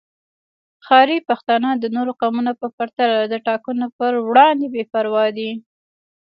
ښاري 0.85 1.17
پښتانه 1.29 1.69
د 1.77 1.85
نورو 1.95 2.11
قومونو 2.21 2.51
په 2.61 2.67
پرتله 2.77 3.17
د 3.27 3.35
ټاکنو 3.47 3.87
پر 3.97 4.11
وړاندې 4.29 4.65
بې 4.73 4.83
پروا 4.91 5.25
دي 5.37 5.51